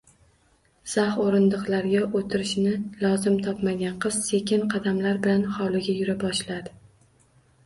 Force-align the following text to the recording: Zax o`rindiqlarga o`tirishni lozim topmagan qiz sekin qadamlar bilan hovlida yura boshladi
Zax 0.93 1.17
o`rindiqlarga 1.25 2.01
o`tirishni 2.21 2.71
lozim 3.03 3.37
topmagan 3.49 4.01
qiz 4.07 4.19
sekin 4.31 4.65
qadamlar 4.73 5.21
bilan 5.27 5.47
hovlida 5.61 5.97
yura 6.01 6.19
boshladi 6.27 6.75